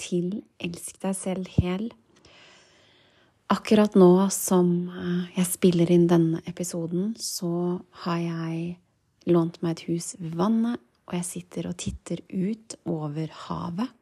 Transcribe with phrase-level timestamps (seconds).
[0.00, 1.88] til Elsk deg selv hel.
[3.52, 8.76] Akkurat nå som eh, jeg spiller inn denne episoden, så har jeg
[9.30, 13.92] lånt meg et hus ved vannet, og jeg sitter og titter ut over havet.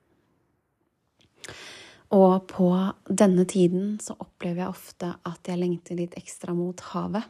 [2.14, 2.68] Og på
[3.08, 7.26] denne tiden så opplever jeg ofte at jeg lengter litt ekstra mot havet.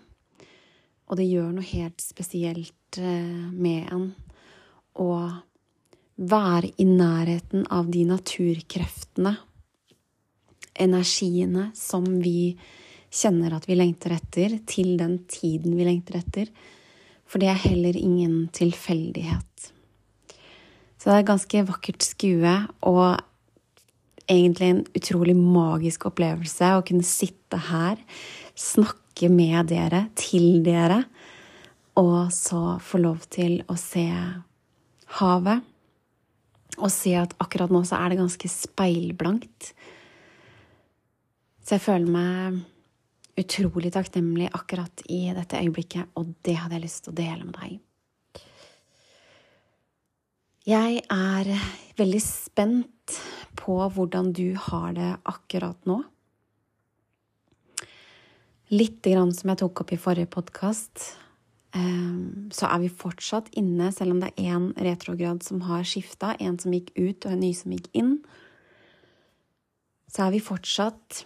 [1.08, 4.06] Og det gjør noe helt spesielt eh, med en
[5.00, 5.08] å
[6.16, 9.34] være i nærheten av de naturkreftene,
[10.74, 12.54] energiene som vi
[13.14, 16.50] kjenner at vi lengter etter, til den tiden vi lengter etter.
[17.26, 19.70] For det er heller ingen tilfeldighet.
[20.98, 22.54] Så det er et ganske vakkert skue
[22.88, 23.20] og
[24.30, 27.98] egentlig en utrolig magisk opplevelse å kunne sitte her,
[28.56, 31.02] snakke med dere, til dere,
[32.00, 34.08] og så få lov til å se
[35.20, 35.73] havet.
[36.80, 39.72] Og se at akkurat nå så er det ganske speilblankt.
[41.64, 42.62] Så jeg føler meg
[43.40, 47.56] utrolig takknemlig akkurat i dette øyeblikket, og det hadde jeg lyst til å dele med
[47.58, 47.80] deg.
[50.64, 51.50] Jeg er
[51.98, 53.16] veldig spent
[53.58, 55.98] på hvordan du har det akkurat nå.
[58.72, 61.02] Litt grann som jeg tok opp i forrige podkast,
[61.74, 66.58] så er vi fortsatt inne, selv om det er én retrograd som har skifta, en
[66.62, 68.12] som gikk ut og en ny som gikk inn.
[70.06, 71.24] Så er vi fortsatt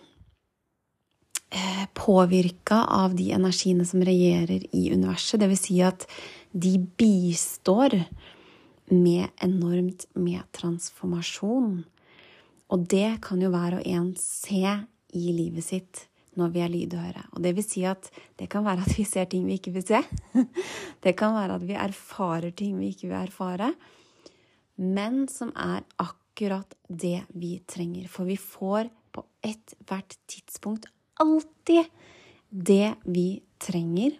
[1.96, 5.40] påvirka av de energiene som regjerer i universet.
[5.40, 6.06] Det vil si at
[6.52, 7.96] de bistår
[8.92, 11.82] med enormt med transformasjon.
[12.68, 14.62] Og det kan jo hver og en se
[15.16, 16.04] i livet sitt
[16.38, 17.24] når vi er lydhøre.
[17.34, 19.86] Og det vil si at det kan være at vi ser ting vi ikke vil
[19.86, 20.02] se.
[21.04, 23.72] Det kan være at vi erfarer ting vi ikke vil erfare,
[24.78, 28.08] men som er akkurat det vi trenger.
[28.10, 30.86] For vi får på ethvert tidspunkt
[31.18, 31.90] alltid
[32.50, 34.16] det vi trenger.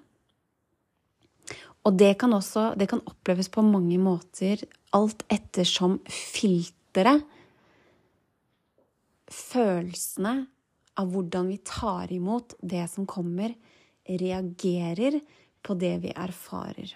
[1.86, 4.64] Og det kan også det kan oppleves på mange måter
[4.96, 7.26] alt ettersom filteret
[9.28, 10.46] Følelsene
[10.98, 13.54] av hvordan vi tar imot det som kommer,
[14.08, 15.20] reagerer
[15.62, 16.94] på det vi erfarer.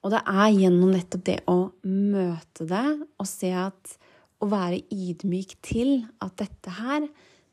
[0.00, 2.86] Og det er gjennom nettopp det å møte det
[3.20, 3.98] og se at
[4.40, 5.90] å være ydmyk til
[6.24, 7.04] at dette her,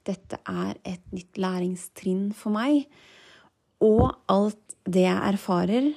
[0.08, 2.86] dette er et nytt læringstrinn for meg,
[3.84, 5.92] og alt det jeg erfarer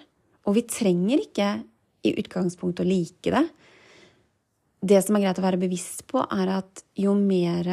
[0.48, 1.48] Og vi trenger ikke
[2.02, 3.44] i utgangspunktet å like det.
[4.80, 7.68] Det som er greit å være bevisst på, er at jo mer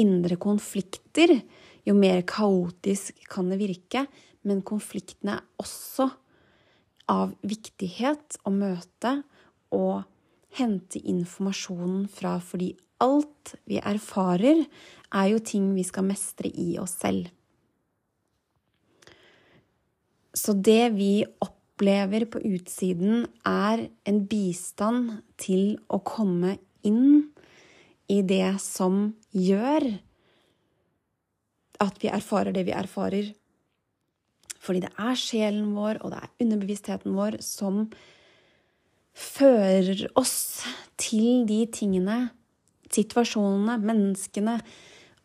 [0.00, 1.36] indre konflikter,
[1.84, 4.06] jo mer kaotisk kan det virke.
[4.44, 6.10] Men konfliktene er også
[7.10, 9.18] av viktighet å møte
[9.74, 10.04] og
[10.54, 12.72] hente informasjonen fra, fordi
[13.02, 14.64] alt vi erfarer,
[15.14, 17.28] er jo ting vi skal mestre i oss selv.
[20.34, 26.56] Så det vi opplever på utsiden, er en bistand til å komme
[26.86, 27.33] inn
[28.10, 29.86] i det som gjør
[31.84, 33.32] at vi erfarer det vi erfarer.
[34.64, 37.88] Fordi det er sjelen vår, og det er underbevisstheten vår, som
[39.14, 40.64] fører oss
[41.00, 42.28] til de tingene,
[42.94, 44.58] situasjonene, menneskene,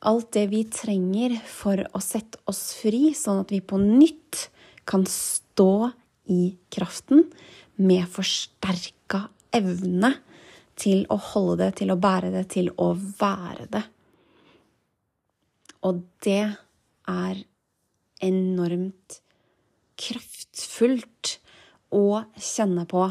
[0.09, 4.47] alt det vi trenger for å sette oss fri, sånn at vi på nytt
[4.89, 5.91] kan stå
[6.31, 7.25] i kraften
[7.79, 10.13] med forsterka evne
[10.79, 13.83] til å holde det, til å bære det, til å være det.
[15.87, 16.43] Og det
[17.09, 17.43] er
[18.25, 19.19] enormt
[19.99, 21.37] kraftfullt
[21.95, 23.05] å kjenne på.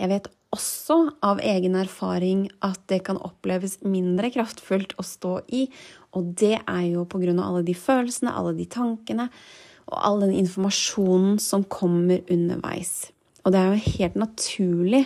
[0.00, 5.66] Jeg vet også av egen erfaring at det kan oppleves mindre kraftfullt å stå i,
[6.16, 9.28] og det er jo på grunn av alle de følelsene, alle de tankene
[9.90, 13.10] og all den informasjonen som kommer underveis.
[13.44, 15.04] Og det er jo helt naturlig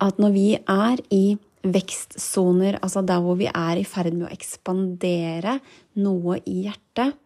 [0.00, 1.24] at når vi er i
[1.60, 5.58] vekstsoner, altså der hvor vi er i ferd med å ekspandere
[6.00, 7.18] noe i hjertet,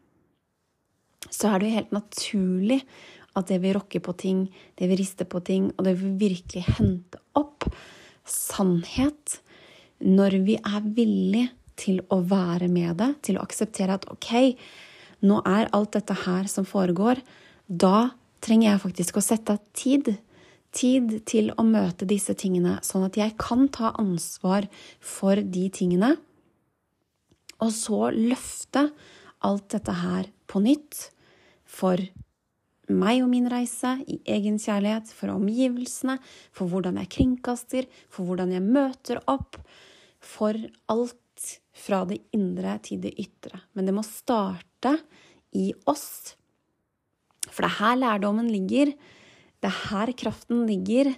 [1.31, 2.81] så er det jo helt naturlig
[3.35, 4.44] at det vil rokke på ting,
[4.79, 7.67] det vil riste på ting, og det vil virkelig hente opp
[8.29, 9.41] sannhet,
[10.05, 11.47] når vi er villig
[11.79, 14.55] til å være med det, til å akseptere at ok,
[15.26, 17.23] nå er alt dette her som foregår,
[17.67, 18.11] da
[18.44, 20.12] trenger jeg faktisk å sette av tid.
[20.75, 24.67] Tid til å møte disse tingene, sånn at jeg kan ta ansvar
[24.99, 26.17] for de tingene.
[27.62, 28.88] Og så løfte
[29.44, 31.09] alt dette her på nytt
[31.65, 32.00] for
[32.93, 36.19] meg og min reise, i egen kjærlighet, for omgivelsene,
[36.53, 39.56] for hvordan jeg kringkaster, for hvordan jeg møter opp,
[40.21, 40.59] for
[40.93, 43.62] alt fra det indre til det ytre.
[43.75, 44.99] Men det må starte
[45.56, 46.35] i oss.
[47.49, 48.93] For det er her lærdommen ligger.
[49.64, 51.08] Det er her kraften ligger.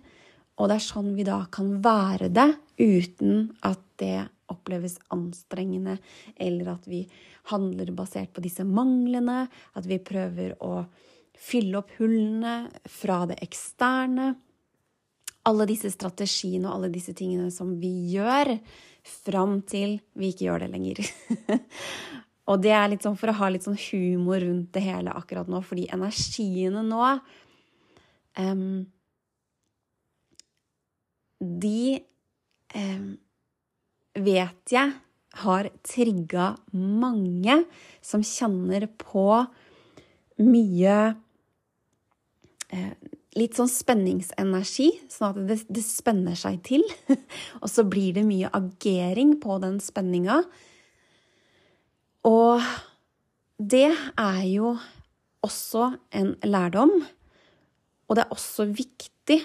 [0.56, 2.48] Og det er sånn vi da kan være det
[2.78, 5.96] uten at det oppleves anstrengende,
[6.38, 7.02] eller at vi
[7.50, 10.84] handler basert på disse manglene, at vi prøver å
[11.36, 14.30] fylle opp hullene fra det eksterne.
[15.50, 18.54] Alle disse strategiene og alle disse tingene som vi gjør,
[19.26, 21.02] fram til vi ikke gjør det lenger.
[22.50, 25.50] og det er litt sånn for å ha litt sånn humor rundt det hele akkurat
[25.50, 27.02] nå, fordi energiene nå
[28.38, 28.86] um,
[31.40, 32.00] De
[32.74, 33.10] um,
[34.16, 34.94] vet jeg
[35.42, 37.58] har trigga mange
[38.04, 39.28] som kjenner på
[40.42, 40.96] mye
[42.72, 42.94] eh,
[43.36, 46.80] Litt sånn spenningsenergi, sånn at det, det spenner seg til.
[47.60, 50.38] og så blir det mye agering på den spenninga.
[52.24, 52.64] Og
[53.60, 54.72] det er jo
[55.44, 56.94] også en lærdom.
[58.06, 59.40] Og det er også viktig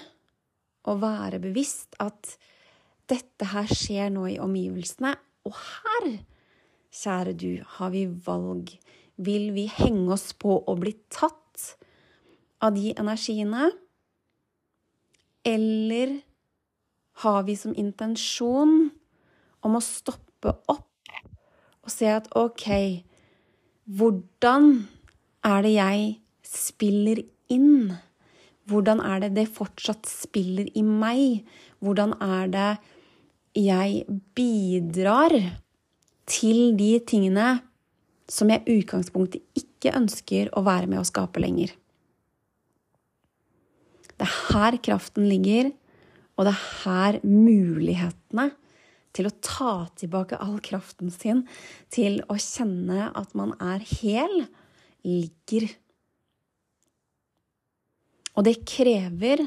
[0.88, 2.36] å være bevisst at
[3.10, 6.08] dette her skjer nå i omgivelsene, og her,
[6.94, 8.70] kjære du, har vi valg.
[9.18, 11.64] Vil vi henge oss på å bli tatt
[12.62, 13.72] av de energiene?
[15.42, 16.20] Eller
[17.24, 18.92] har vi som intensjon
[19.62, 20.88] om å stoppe opp
[21.82, 22.68] og se at ok,
[23.90, 24.68] hvordan
[25.42, 26.04] er det jeg
[26.46, 27.90] spiller inn?
[28.70, 31.42] Hvordan er det det fortsatt spiller i meg?
[31.82, 32.70] Hvordan er det
[33.58, 34.06] jeg
[34.36, 35.34] bidrar
[36.30, 37.58] til de tingene
[38.32, 41.74] som jeg i utgangspunktet ikke ønsker å være med å skape lenger.
[44.16, 45.72] Det er her kraften ligger,
[46.38, 48.48] og det er her mulighetene
[49.12, 51.44] til å ta tilbake all kraften sin,
[51.92, 54.46] til å kjenne at man er hel,
[55.04, 55.68] ligger.
[58.36, 59.44] Og det krever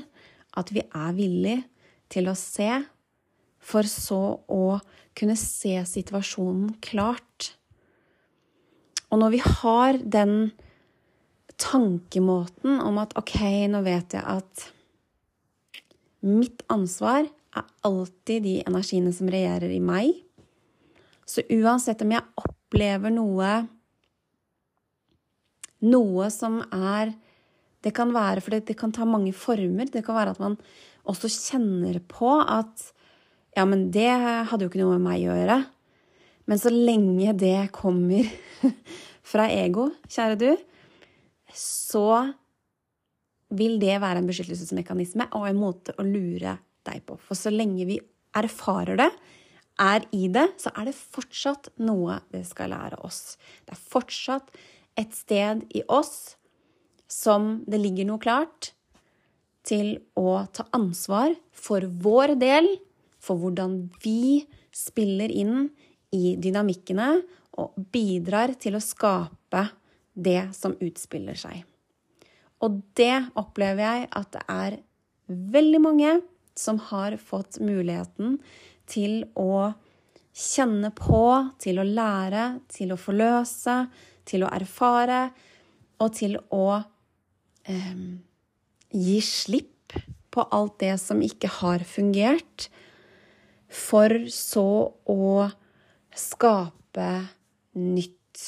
[0.55, 1.57] at vi er villig
[2.11, 2.69] til å se
[3.65, 4.77] for så å
[5.17, 7.55] kunne se situasjonen klart.
[9.09, 10.35] Og når vi har den
[11.61, 13.37] tankemåten om at ok,
[13.71, 14.65] nå vet jeg at
[16.25, 20.11] mitt ansvar er alltid de energiene som regjerer i meg.
[21.25, 23.53] Så uansett om jeg opplever noe
[25.85, 27.11] Noe som er
[27.85, 29.89] Det kan være fordi det kan ta mange former.
[29.91, 30.57] Det kan være at man
[31.05, 32.91] også kjenner på at
[33.55, 34.09] ja, men det
[34.49, 35.59] hadde jo ikke noe med meg å gjøre.
[36.49, 38.25] Men så lenge det kommer
[39.31, 40.49] fra ego, kjære du,
[41.55, 42.09] så
[43.55, 47.17] vil det være en beskyttelsesmekanisme og en måte å lure deg på.
[47.21, 47.99] For så lenge vi
[48.35, 49.09] erfarer det,
[49.81, 53.36] er i det, så er det fortsatt noe det skal lære oss.
[53.67, 54.53] Det er fortsatt
[55.00, 56.38] et sted i oss
[57.07, 58.71] som det ligger noe klart
[59.65, 62.69] til å ta ansvar for vår del
[63.21, 64.45] for hvordan vi
[64.75, 65.69] spiller inn
[66.15, 67.09] i dynamikkene
[67.62, 69.63] og bidrar til å skape
[70.13, 71.63] det som utspiller seg.
[72.63, 74.77] Og det opplever jeg at det er
[75.27, 76.13] veldig mange
[76.55, 78.38] som har fått muligheten
[78.88, 79.74] til å
[80.35, 81.25] kjenne på,
[81.59, 83.85] til å lære, til å forløse,
[84.27, 85.29] til å erfare
[86.03, 86.81] og til å
[87.67, 87.95] eh,
[88.91, 89.95] gi slipp
[90.36, 92.67] på alt det som ikke har fungert,
[93.72, 94.67] for så
[95.10, 95.48] å
[96.15, 97.10] skape
[97.79, 98.43] nytt.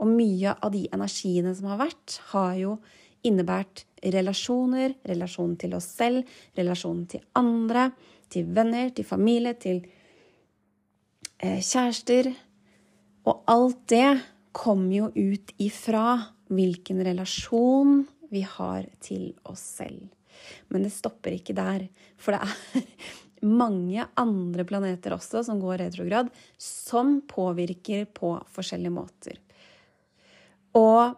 [0.00, 2.76] Og mye av de energiene som har vært, har jo
[3.24, 7.88] innebært relasjoner, relasjon til oss selv, relasjon til andre,
[8.32, 9.80] til venner, til familie, til
[11.40, 12.30] eh, kjærester.
[13.24, 14.10] Og alt det
[14.54, 16.18] kom jo ut ifra
[16.52, 18.02] hvilken relasjon
[18.34, 20.08] vi har til oss selv.
[20.68, 21.86] Men det stopper ikke der,
[22.20, 22.86] for det er
[23.62, 29.38] mange andre planeter også som går retrograd, som påvirker på forskjellige måter.
[30.74, 31.14] Og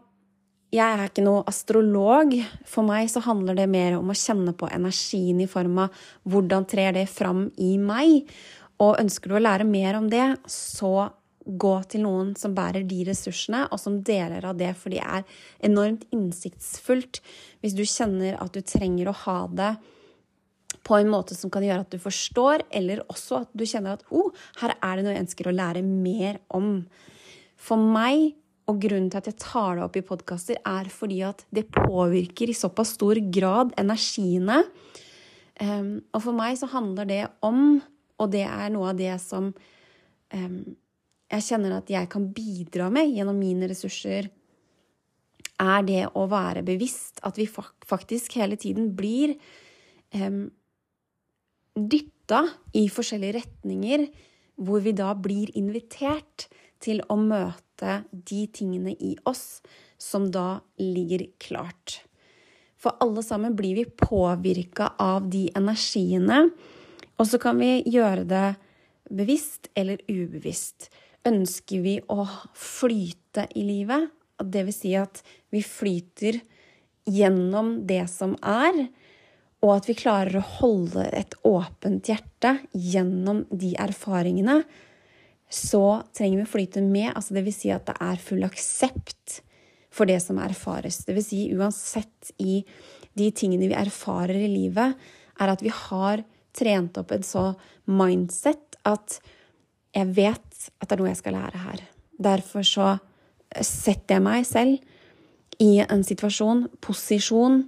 [0.75, 2.35] jeg er ikke noe astrolog.
[2.68, 6.66] For meg så handler det mer om å kjenne på energien i form av hvordan
[6.68, 8.26] trer det fram i meg.
[8.82, 11.08] Og ønsker du å lære mer om det, så
[11.47, 15.26] gå til noen som bærer de ressursene, og som deler av det, for det er
[15.65, 17.21] enormt innsiktsfullt
[17.62, 19.75] hvis du kjenner at du trenger å ha det
[20.87, 24.05] på en måte som kan gjøre at du forstår, eller også at du kjenner at
[24.15, 26.85] oh, her er det noe jeg ønsker å lære mer om.
[27.59, 28.37] For meg,
[28.71, 32.50] og grunnen til at jeg tar det opp i podkaster, er fordi at det påvirker
[32.50, 34.62] i såpass stor grad energiene.
[35.59, 37.79] Um, og for meg så handler det om,
[38.21, 39.53] og det er noe av det som
[40.35, 40.59] um,
[41.33, 44.28] jeg kjenner at jeg kan bidra med gjennom mine ressurser,
[45.56, 49.33] er det å være bevisst at vi faktisk hele tiden blir
[50.12, 50.47] um,
[51.76, 52.42] dytta
[52.76, 54.06] i forskjellige retninger,
[54.56, 56.47] hvor vi da blir invitert
[56.80, 59.62] til å møte de tingene i oss
[60.00, 62.02] som da ligger klart.
[62.76, 66.50] For alle sammen blir vi påvirka av de energiene,
[67.16, 68.47] og så kan vi gjøre det
[69.09, 70.90] bevisst eller ubevisst.
[71.26, 74.12] Ønsker vi å flyte i livet,
[74.45, 76.38] det vil si at vi flyter
[77.09, 78.87] gjennom det som er,
[79.64, 84.61] og at vi klarer å holde et åpent hjerte gjennom de erfaringene,
[85.50, 87.12] så trenger vi å flyte med.
[87.14, 89.40] Altså det vil si at det er full aksept
[89.95, 91.04] for det som erfares.
[91.06, 92.61] Det vil si uansett i
[93.16, 94.99] de tingene vi erfarer i livet,
[95.40, 96.23] er at vi har
[96.56, 97.50] trent opp et så
[97.88, 99.18] mindset at
[99.97, 100.46] jeg vet
[100.81, 101.85] at det er noe jeg skal lære her.
[102.17, 102.91] Derfor så
[103.63, 107.63] setter jeg meg selv i en situasjon, posisjon,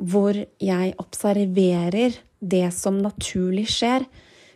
[0.00, 4.06] hvor jeg observerer det som naturlig skjer.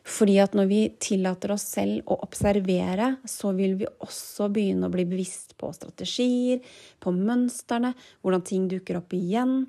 [0.05, 4.93] Fordi at når vi tillater oss selv å observere, så vil vi også begynne å
[4.93, 6.61] bli bevisst på strategier,
[7.01, 9.63] på mønstrene, hvordan ting dukker opp igjen.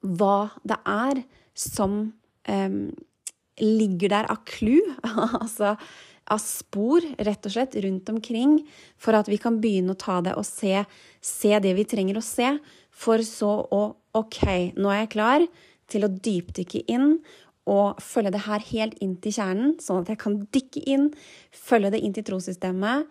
[0.00, 1.20] Hva det er
[1.52, 1.98] som
[2.48, 2.80] um,
[3.60, 4.80] ligger der av clou,
[5.42, 5.74] altså
[6.30, 8.60] av spor, rett og slett, rundt omkring,
[9.00, 10.84] for at vi kan begynne å ta det og se,
[11.24, 12.54] se det vi trenger å se,
[12.90, 14.40] for så å Ok,
[14.74, 15.44] nå er jeg klar
[15.86, 17.20] til å dypdykke inn
[17.70, 21.04] og følge det her helt inn til kjernen, sånn at jeg kan dykke inn,
[21.54, 23.06] følge det inn til trossystemet,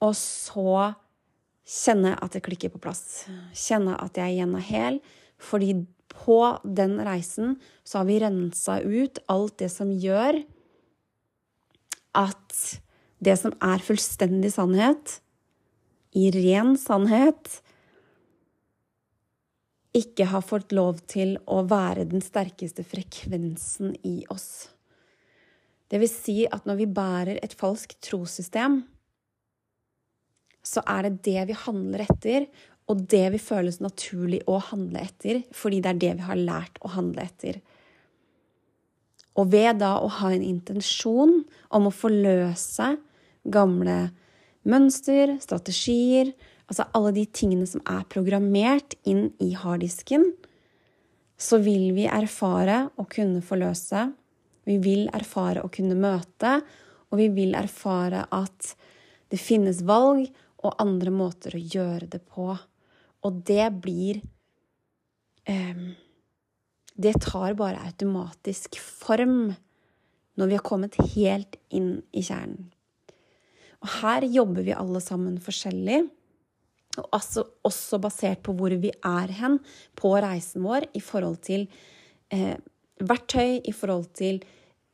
[0.00, 0.94] og så
[1.68, 3.26] kjenne at det klikker på plass.
[3.52, 5.00] Kjenne at jeg igjen er hel.
[5.36, 5.74] Fordi
[6.08, 10.40] på den reisen så har vi rensa ut alt det som gjør
[12.16, 12.54] at
[13.18, 15.18] det som er fullstendig sannhet,
[16.16, 17.58] i ren sannhet,
[19.96, 24.68] ikke har fått lov til å være den sterkeste frekvensen i oss.
[25.88, 28.82] Det vil si at når vi bærer et falskt trossystem,
[30.64, 32.48] så er det det vi handler etter,
[32.88, 36.80] og det vi føles naturlig å handle etter, fordi det er det vi har lært
[36.84, 37.60] å handle etter.
[39.38, 41.42] Og ved da å ha en intensjon
[41.74, 42.96] om å forløse
[43.48, 43.98] gamle
[44.68, 46.32] mønster, strategier,
[46.68, 50.32] altså alle de tingene som er programmert inn i harddisken,
[51.38, 54.08] så vil vi erfare å kunne forløse.
[54.66, 56.58] Vi vil erfare å kunne møte,
[57.08, 58.74] og vi vil erfare at
[59.30, 60.26] det finnes valg
[60.66, 62.50] og andre måter å gjøre det på.
[63.24, 64.20] Og det blir
[65.48, 65.86] eh,
[66.98, 69.52] det tar bare automatisk form
[70.38, 72.68] når vi har kommet helt inn i kjernen.
[73.78, 76.00] Og her jobber vi alle sammen forskjellig.
[76.98, 79.60] Og altså også basert på hvor vi er hen
[79.98, 81.68] på reisen vår i forhold til
[82.34, 82.56] eh,
[82.98, 84.40] verktøy, i forhold til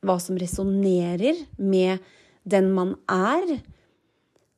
[0.05, 2.03] hva som resonnerer med
[2.45, 3.57] den man er.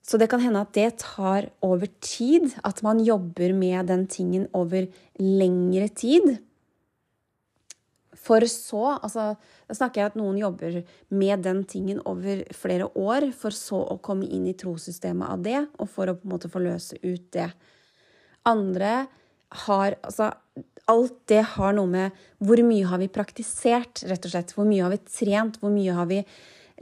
[0.04, 4.48] Så det kan hende at det tar over tid, at man jobber med den tingen
[4.56, 4.88] over
[5.20, 6.38] lengre tid.
[8.18, 9.36] For så altså,
[9.68, 14.00] Da snakker jeg at noen jobber med den tingen over flere år, for så å
[14.04, 17.28] komme inn i trossystemet av det, og for å på en måte få løse ut
[17.36, 17.50] det.
[18.48, 19.08] Andre
[19.68, 20.32] har Altså,
[20.88, 24.54] alt det har noe med hvor mye har vi praktisert, rett og slett.
[24.56, 25.60] Hvor mye har vi trent?
[25.62, 26.22] Hvor mye har vi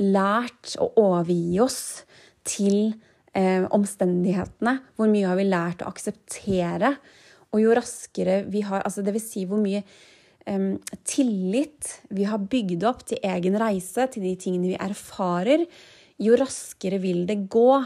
[0.05, 1.81] lært å overgi oss
[2.45, 2.93] til
[3.33, 4.77] eh, omstendighetene?
[4.97, 6.95] Hvor mye har vi lært å akseptere?
[7.53, 9.81] Og jo raskere vi har Altså, det vil si hvor mye
[10.45, 15.65] tillit vi har bygd opp til egen reise, til de tingene vi erfarer,
[16.21, 17.81] jo raskere vil det gå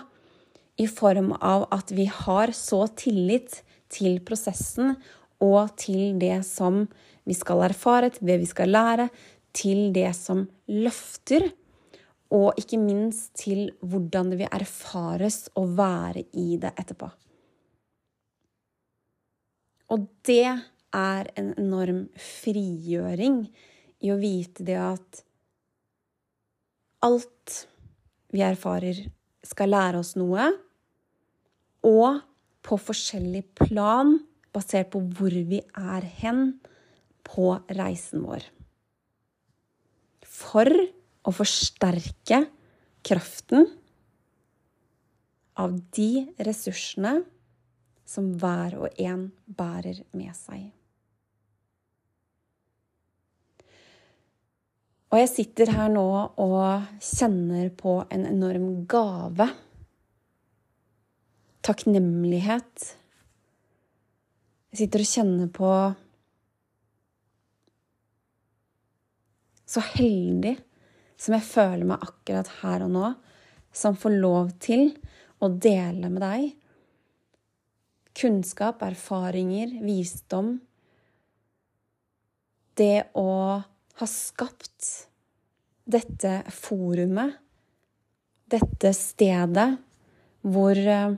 [0.79, 3.61] i form av at vi har så tillit
[3.91, 4.93] til prosessen
[5.43, 6.83] og til det som
[7.27, 9.07] vi skal erfare, til det vi skal lære,
[9.55, 11.49] til det som løfter,
[12.29, 17.09] og ikke minst til hvordan det vil erfares å være i det etterpå.
[19.89, 20.45] Og det
[20.95, 23.43] er en enorm frigjøring
[23.99, 25.23] i å vite det at
[27.05, 27.63] alt
[28.33, 29.05] vi erfarer,
[29.45, 30.49] skal lære oss noe,
[31.87, 32.19] og
[32.65, 34.17] på forskjellig plan,
[34.53, 36.59] basert på hvor vi er hen
[37.25, 38.43] på reisen vår.
[40.25, 42.43] For å forsterke
[43.05, 43.67] kraften
[45.59, 47.19] av de ressursene
[48.09, 50.69] som hver og en bærer med seg.
[55.09, 56.05] Og jeg sitter her nå
[56.37, 59.47] og kjenner på en enorm gave.
[61.65, 62.85] Takknemlighet.
[64.69, 65.73] Jeg sitter og kjenner på
[69.69, 70.55] Så heldig
[71.19, 73.09] som jeg føler meg akkurat her og nå,
[73.69, 74.87] som får lov til
[75.45, 76.47] å dele med deg
[78.19, 80.57] kunnskap, erfaringer, visdom.
[82.75, 83.29] Det å
[83.99, 84.89] har skapt
[85.89, 87.33] dette forumet,
[88.49, 89.67] dette stedet,
[90.45, 91.17] hvor eh,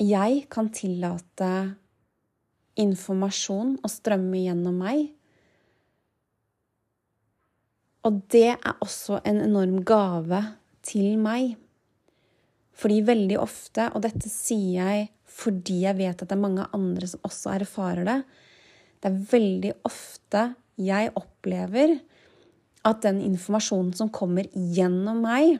[0.00, 1.52] jeg kan tillate
[2.80, 5.08] informasjon å strømme gjennom meg.
[8.08, 10.42] Og det er også en enorm gave
[10.86, 11.56] til meg.
[12.80, 17.06] Fordi veldig ofte, og dette sier jeg fordi jeg vet at det er mange andre
[17.08, 18.16] som også erfarer det,
[19.00, 20.42] det er veldig ofte
[20.80, 21.98] jeg opplever
[22.86, 25.58] at den informasjonen som kommer gjennom meg,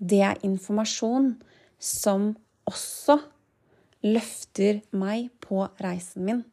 [0.00, 1.34] det er informasjon
[1.80, 2.30] som
[2.70, 3.18] også
[4.06, 6.44] løfter meg på reisen min.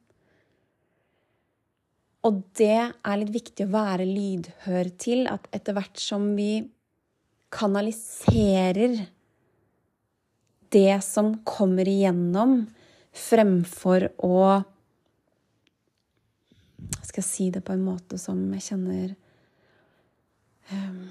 [2.27, 6.65] Og det er litt viktig å være lydhør til at etter hvert som vi
[7.53, 8.97] kanaliserer
[10.75, 12.65] det som kommer igjennom,
[13.15, 14.41] fremfor å
[17.03, 19.15] skal jeg si det på en måte som jeg kjenner
[20.73, 21.07] um,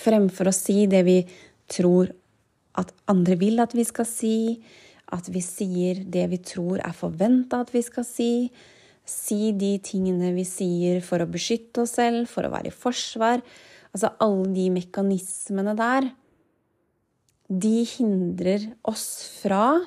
[0.00, 1.18] Fremfor å si det vi
[1.68, 2.12] tror
[2.80, 4.36] at andre vil at vi skal si,
[5.12, 8.48] at vi sier det vi tror er forventa at vi skal si,
[9.04, 13.42] si de tingene vi sier for å beskytte oss selv, for å være i forsvar.
[13.90, 16.08] Altså alle de mekanismene der,
[17.50, 19.08] de hindrer oss
[19.42, 19.80] fra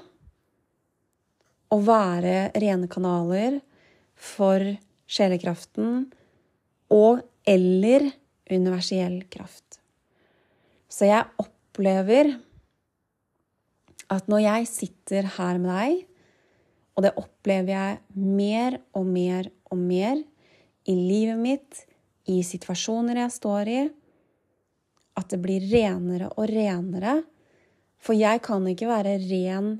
[1.73, 3.59] å være rene kanaler
[4.13, 4.61] for
[5.09, 6.05] sjelekraften
[6.93, 8.11] og eller
[8.51, 9.79] universell kraft.
[10.87, 12.35] Så jeg opplever
[14.13, 16.03] at når jeg sitter her med deg,
[16.93, 20.21] og det opplever jeg mer og mer og mer
[20.85, 21.83] i livet mitt,
[22.29, 23.79] i situasjoner jeg står i,
[25.19, 27.17] at det blir renere og renere.
[28.03, 29.73] For jeg kan ikke være ren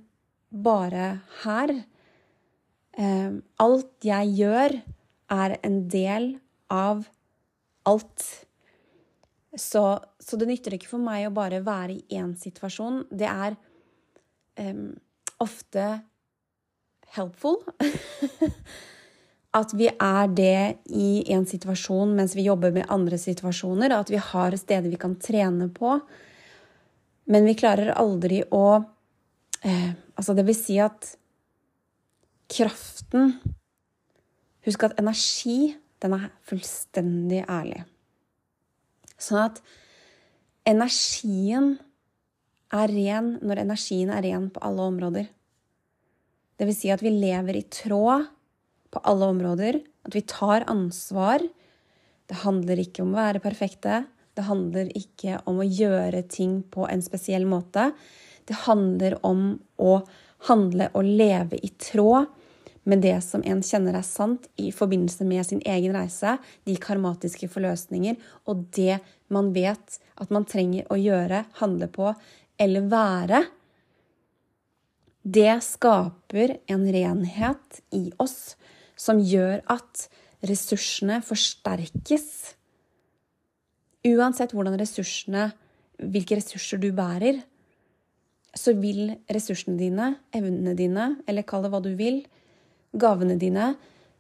[0.53, 1.09] bare
[1.43, 1.73] her.
[2.93, 3.31] Eh,
[3.65, 4.77] alt jeg gjør,
[5.33, 6.35] er en del
[6.69, 7.07] av
[7.89, 8.25] alt.
[9.57, 9.83] Så,
[10.19, 13.03] så, det nytter ikke for meg å bare være i én situasjon.
[13.13, 13.57] Det er
[14.61, 14.93] um,
[15.41, 15.85] ofte
[17.13, 17.59] helpful
[19.59, 23.93] at vi er det i en situasjon mens vi jobber med andre situasjoner.
[23.93, 25.99] At vi har steder vi kan trene på.
[27.29, 28.65] Men vi klarer aldri å
[29.63, 31.15] eh, Altså, det vil si at
[32.53, 33.37] kraften
[34.63, 37.81] Husk at energi, den er fullstendig ærlig.
[39.19, 39.57] Sånn at
[40.63, 41.73] energien
[42.73, 45.27] er ren når energien er ren på alle områder.
[46.55, 48.29] Det vil si at vi lever i tråd
[48.93, 51.43] på alle områder, at vi tar ansvar.
[52.29, 54.03] Det handler ikke om å være perfekte.
[54.33, 57.91] Det handler ikke om å gjøre ting på en spesiell måte.
[58.47, 59.99] Det handler om å
[60.49, 62.31] handle og leve i tråd
[62.83, 66.35] med det som en kjenner er sant i forbindelse med sin egen reise,
[66.67, 68.17] de karmatiske forløsninger
[68.51, 68.99] og det
[69.31, 72.11] man vet at man trenger å gjøre, handle på
[72.61, 73.43] eller være.
[75.23, 78.57] Det skaper en renhet i oss
[78.99, 80.07] som gjør at
[80.43, 82.27] ressursene forsterkes.
[84.03, 85.53] Uansett ressursene,
[86.03, 87.39] hvilke ressurser du bærer,
[88.53, 92.21] så vil ressursene dine, evnene dine, eller kall det hva du vil,
[92.93, 93.73] gavene dine,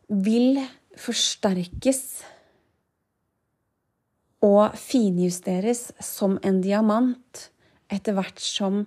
[0.09, 0.57] vil
[0.99, 2.01] forsterkes
[4.43, 7.47] og finjusteres som en diamant
[7.93, 8.83] etter hvert som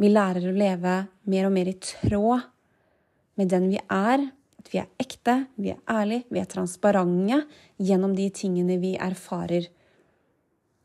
[0.00, 0.96] vi lærer å leve
[1.30, 2.46] mer og mer i tråd
[3.38, 4.24] med den vi er.
[4.60, 7.38] At vi er ekte, vi er ærlige, vi er transparente
[7.80, 9.68] gjennom de tingene vi erfarer.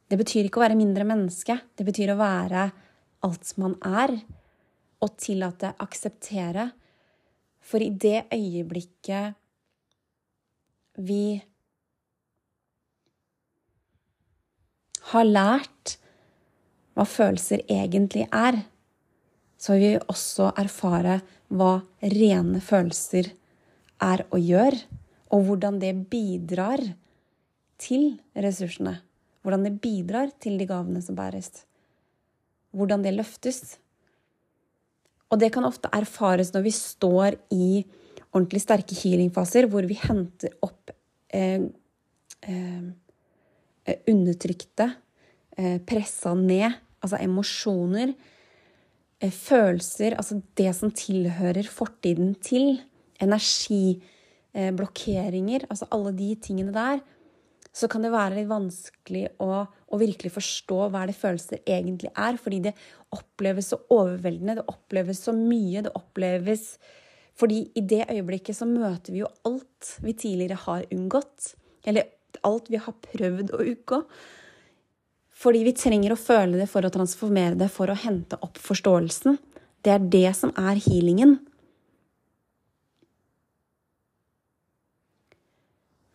[0.06, 1.58] Det betyr ikke å være mindre menneske.
[1.76, 2.70] Det betyr å være
[3.26, 4.14] alt man er,
[5.04, 6.70] og tillate, akseptere.
[7.66, 9.36] For i det øyeblikket
[10.96, 11.42] vi
[15.12, 15.98] har lært
[16.96, 18.62] hva følelser egentlig er,
[19.60, 23.32] så vil vi også erfare hva rene følelser
[24.04, 24.80] er å gjøre,
[25.34, 26.82] og hvordan det bidrar
[27.82, 29.00] til ressursene.
[29.44, 31.66] Hvordan det bidrar til de gavene som bæres.
[32.76, 33.78] Hvordan det løftes.
[35.32, 37.70] Og det kan ofte erfares når vi står i
[38.36, 40.92] ordentlig sterke healingfaser, hvor vi henter opp
[41.34, 41.62] eh,
[42.46, 42.86] eh,
[44.12, 44.86] undertrykte,
[45.58, 48.10] eh, pressa ned, altså emosjoner,
[49.22, 52.82] eh, følelser, altså det som tilhører fortiden til,
[53.24, 57.00] energiblokkeringer, eh, altså alle de tingene der,
[57.76, 62.38] så kan det være litt vanskelig å, å, virkelig forstå hva det følelser egentlig er,
[62.40, 62.76] fordi det
[63.16, 66.70] oppleves så overveldende, det oppleves så mye, det oppleves
[67.36, 71.50] fordi i det øyeblikket så møter vi jo alt vi tidligere har unngått.
[71.84, 72.08] Eller
[72.48, 74.00] alt vi har prøvd å unngå.
[75.36, 79.36] Fordi vi trenger å føle det for å transformere det, for å hente opp forståelsen.
[79.84, 81.38] Det er det som er healingen.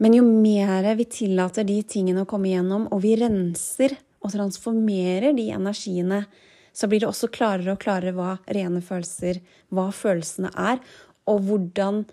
[0.01, 5.35] Men jo mer vi tillater de tingene å komme igjennom, og vi renser og transformerer
[5.37, 6.23] de energiene,
[6.73, 10.81] så blir det også klarere og klarere hva rene følelser, hva følelsene er,
[11.29, 12.05] og hvordan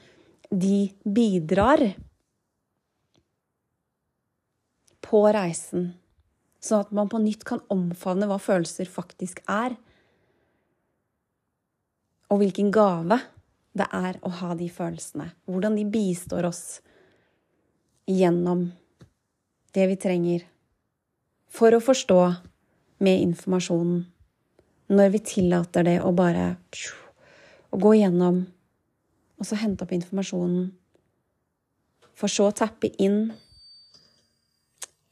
[0.51, 1.83] de bidrar
[5.07, 5.93] på reisen.
[6.59, 9.77] Sånn at man på nytt kan omfavne hva følelser faktisk er.
[12.27, 13.21] Og hvilken gave
[13.77, 15.29] det er å ha de følelsene.
[15.47, 16.65] Hvordan de bistår oss
[18.07, 18.71] gjennom
[19.75, 20.45] det vi trenger
[21.51, 22.21] for å forstå
[23.03, 24.05] med informasjonen.
[24.87, 26.53] Når vi tillater det å bare
[27.69, 28.45] å gå gjennom
[29.37, 30.71] og så hente opp informasjonen.
[32.17, 33.27] For så å tappe inn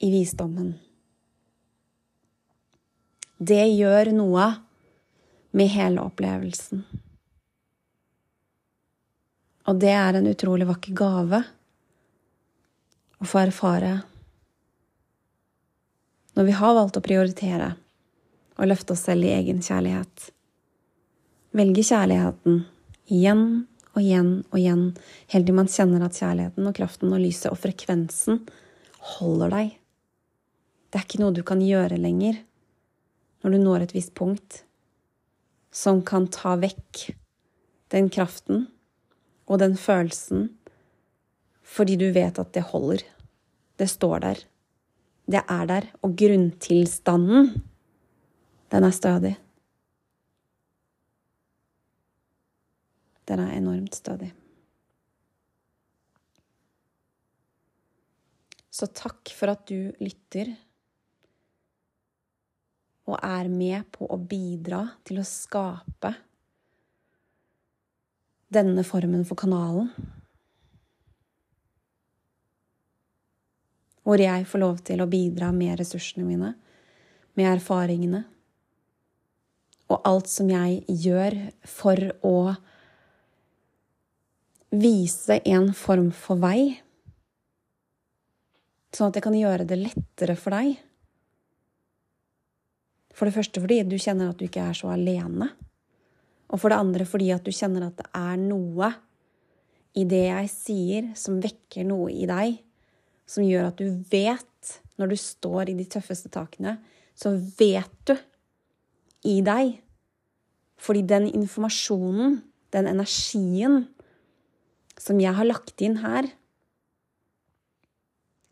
[0.01, 0.73] i visdommen.
[3.38, 4.47] Det gjør noe
[5.55, 6.81] med hele opplevelsen.
[9.65, 11.43] Og det er en utrolig vakker gave
[13.25, 13.97] å få erfare
[16.35, 17.73] når vi har valgt å prioritere
[18.55, 20.29] og løfte oss selv i egen kjærlighet.
[21.55, 22.65] Velge kjærligheten
[23.11, 23.45] igjen
[23.95, 24.83] og igjen og igjen,
[25.31, 28.41] helt til man kjenner at kjærligheten og kraften og lyset og frekvensen
[29.15, 29.71] holder deg.
[30.91, 32.41] Det er ikke noe du kan gjøre lenger
[33.43, 34.61] når du når et visst punkt
[35.75, 37.07] som kan ta vekk
[37.95, 38.67] den kraften
[39.47, 40.49] og den følelsen
[41.75, 43.01] fordi du vet at det holder.
[43.75, 44.43] Det står der.
[45.25, 45.89] Det er der.
[46.03, 47.51] Og grunntilstanden,
[48.71, 49.35] den er stødig.
[53.25, 54.31] Den er enormt stødig.
[58.75, 60.51] Så takk for at du lytter
[63.05, 66.11] og er med på å bidra til å skape
[68.55, 69.89] denne formen for kanalen.
[74.05, 76.53] Hvor jeg får lov til å bidra med ressursene mine,
[77.35, 78.21] med erfaringene,
[79.91, 81.35] og alt som jeg gjør
[81.69, 82.37] for å
[84.75, 86.73] vise en form for vei,
[88.95, 90.77] sånn at jeg kan gjøre det lettere for deg.
[93.15, 95.49] For det første fordi du kjenner at du ikke er så alene.
[96.51, 98.91] Og for det andre fordi at du kjenner at det er noe
[99.95, 102.57] i det jeg sier, som vekker noe i deg,
[103.29, 106.77] som gjør at du vet, når du står i de tøffeste takene,
[107.17, 108.15] så vet du
[109.25, 109.75] i deg.
[110.81, 112.39] Fordi den informasjonen,
[112.75, 113.85] den energien,
[114.99, 116.27] som jeg har lagt inn her,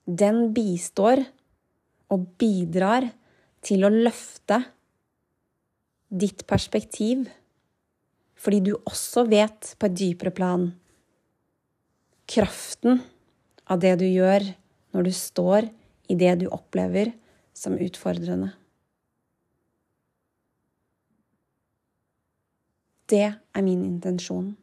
[0.03, 1.23] den bistår
[2.11, 3.07] og bidrar
[3.63, 4.59] til å løfte
[6.13, 7.23] ditt perspektiv,
[8.35, 10.67] fordi du også vet på et dypere plan
[12.27, 12.99] kraften
[13.71, 14.45] av det du gjør
[14.93, 15.69] når du står
[16.11, 17.13] i det du opplever
[17.57, 18.51] som utfordrende.
[23.09, 24.53] Det er min intensjon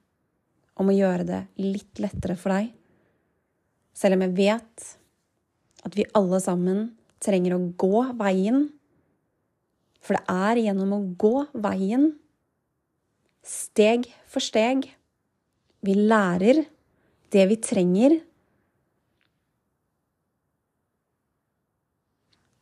[0.80, 2.70] om å gjøre det litt lettere for deg,
[3.94, 4.86] selv om jeg vet
[5.86, 6.88] at vi alle sammen
[7.20, 8.68] trenger å gå veien.
[10.00, 12.08] For det er gjennom å gå veien,
[13.44, 14.88] steg for steg,
[15.84, 16.64] vi lærer
[17.32, 18.18] det vi trenger,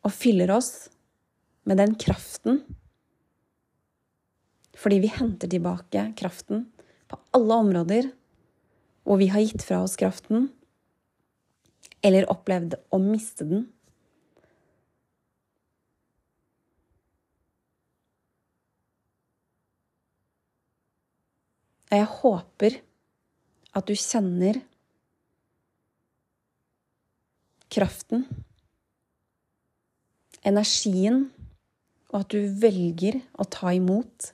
[0.09, 0.89] og fyller oss
[1.69, 2.63] med den kraften.
[4.79, 6.65] Fordi vi henter tilbake kraften
[7.11, 8.09] på alle områder
[9.05, 10.49] hvor vi har gitt fra oss kraften
[12.05, 13.67] eller opplevd å miste den.
[21.89, 22.81] Og jeg håper
[23.81, 24.61] at du kjenner
[27.73, 28.29] kraften
[30.49, 31.29] energien,
[32.09, 34.31] og at du velger å ta imot.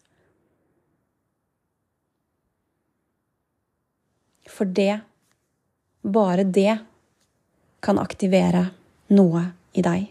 [4.55, 5.00] For det,
[6.07, 6.79] bare det,
[7.85, 8.68] kan aktivere
[9.12, 9.42] noe
[9.77, 10.07] i deg.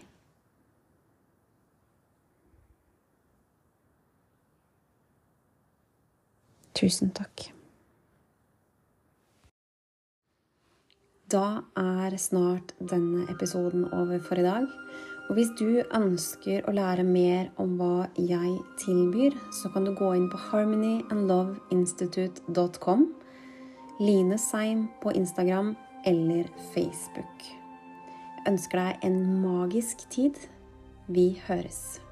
[6.74, 7.48] Tusen takk.
[11.30, 14.66] Da er snart denne episoden over for i dag.
[15.28, 20.08] Og hvis du ønsker å lære mer om hva jeg tilbyr, så kan du gå
[20.18, 23.00] inn på harmonyandloveinstitute.com,
[24.04, 27.36] Line Seim på Instagram eller Facebook.
[28.44, 30.34] Jeg ønsker deg en magisk tid.
[31.08, 32.03] Vi høres.